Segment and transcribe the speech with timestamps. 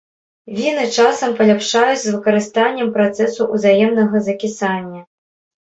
[0.59, 5.01] Віны часам паляпшаюць з выкарыстаннем працэсу узаемнага закісання.